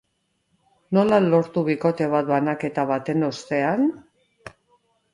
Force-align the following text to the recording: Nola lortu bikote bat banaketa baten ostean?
Nola 0.97 1.19
lortu 1.25 1.63
bikote 1.69 2.09
bat 2.15 2.33
banaketa 2.33 2.89
baten 2.95 3.31
ostean? 3.31 3.89